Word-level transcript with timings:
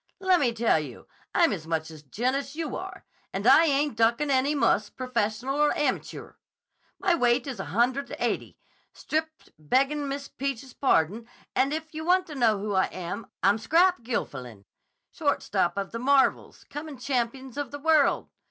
'Lemme 0.19 0.51
tell 0.55 0.79
you, 0.79 1.07
I'm 1.35 1.53
as 1.53 1.67
much 1.67 1.91
a 1.91 2.01
gent 2.03 2.35
as 2.35 2.55
you 2.55 2.75
are. 2.75 3.05
And 3.31 3.45
I 3.45 3.65
ain't 3.65 3.95
duckin' 3.95 4.31
any 4.31 4.55
muss, 4.55 4.89
professional 4.89 5.59
or 5.61 5.69
amachure. 5.77 6.39
My 6.97 7.13
weight 7.13 7.45
is 7.45 7.59
a 7.59 7.65
hundred 7.65 8.09
and 8.09 8.19
eighty, 8.19 8.57
stripped, 8.93 9.51
beggin' 9.59 10.07
Miss 10.07 10.27
Peach's 10.27 10.73
pardon, 10.73 11.27
and 11.55 11.71
if 11.71 11.93
you 11.93 12.03
wanta 12.03 12.33
know 12.33 12.57
who 12.57 12.73
I 12.73 12.85
am, 12.85 13.27
I'm 13.43 13.59
Scrap 13.59 14.01
Gilfillan, 14.01 14.65
shortstop 15.11 15.77
of 15.77 15.91
the 15.91 15.99
Marvels, 15.99 16.63
comin' 16.67 16.97
champions 16.97 17.55
of 17.55 17.69
the 17.69 17.77
world. 17.77 18.31